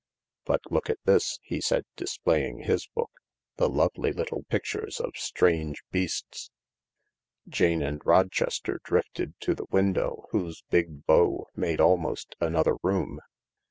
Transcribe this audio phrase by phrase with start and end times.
[0.45, 3.11] "But look at this," he said, displaying his book—
[3.57, 6.49] "the lovely little pictures of strange beasts."
[7.45, 12.35] f *■» l Jane and Rochester drifted to the window, whose big bow made almost
[12.39, 13.19] another room.